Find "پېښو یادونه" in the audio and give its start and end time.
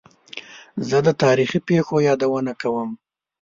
1.69-2.51